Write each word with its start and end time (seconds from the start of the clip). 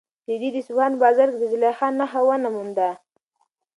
رېدي 0.29 0.49
د 0.53 0.57
اصفهان 0.61 0.91
په 0.95 0.99
بازار 1.03 1.27
کې 1.31 1.37
د 1.39 1.45
زلیخا 1.53 1.87
نښه 1.99 2.21
ونه 2.27 2.49
مونده. 2.55 2.89